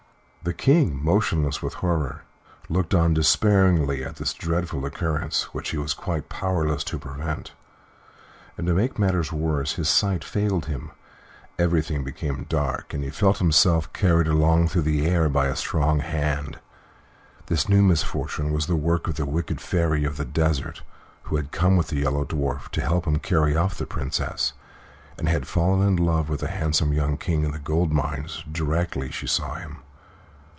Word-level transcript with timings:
The 0.43 0.53
King, 0.55 0.99
motionless 1.05 1.61
with 1.61 1.75
horror, 1.75 2.23
looked 2.67 2.95
on 2.95 3.13
despairingly 3.13 4.03
at 4.03 4.15
this 4.15 4.33
dreadful 4.33 4.83
occurrence, 4.87 5.43
which 5.53 5.69
he 5.69 5.77
was 5.77 5.93
quite 5.93 6.29
powerless 6.29 6.83
to 6.85 6.97
prevent, 6.97 7.51
and 8.57 8.65
to 8.65 8.73
make 8.73 8.97
matters 8.97 9.31
worse 9.31 9.73
his 9.73 9.87
sight 9.87 10.23
failed 10.23 10.65
him, 10.65 10.89
everything 11.59 12.03
became 12.03 12.47
dark, 12.49 12.91
and 12.91 13.03
he 13.03 13.11
felt 13.11 13.37
himself 13.37 13.93
carried 13.93 14.27
along 14.27 14.67
through 14.67 14.81
the 14.81 15.05
air 15.05 15.29
by 15.29 15.45
a 15.45 15.55
strong 15.55 15.99
hand. 15.99 16.57
This 17.45 17.69
new 17.69 17.83
misfortune 17.83 18.51
was 18.51 18.65
the 18.65 18.75
work 18.75 19.07
of 19.07 19.17
the 19.17 19.27
wicked 19.27 19.61
Fairy 19.61 20.05
of 20.05 20.17
the 20.17 20.25
Desert, 20.25 20.81
who 21.25 21.35
had 21.35 21.51
come 21.51 21.77
with 21.77 21.89
the 21.89 21.97
Yellow 21.99 22.25
Dwarf 22.25 22.67
to 22.69 22.81
help 22.81 23.05
him 23.05 23.19
carry 23.19 23.55
off 23.55 23.77
the 23.77 23.85
Princess, 23.85 24.53
and 25.19 25.29
had 25.29 25.47
fallen 25.47 25.87
in 25.87 25.95
love 25.97 26.29
with 26.29 26.39
the 26.39 26.47
handsome 26.47 26.93
young 26.93 27.15
King 27.15 27.45
of 27.45 27.51
the 27.53 27.59
Gold 27.59 27.91
Mines 27.93 28.43
directly 28.51 29.11
she 29.11 29.27
saw 29.27 29.53
him. 29.53 29.77